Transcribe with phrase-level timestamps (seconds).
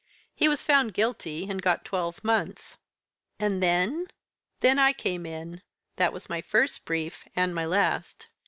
[0.33, 2.77] He was found guilty, and got twelve months."
[3.39, 4.07] "And then?"
[4.61, 5.61] "Then I came in
[5.97, 8.27] that was my first brief, and my last.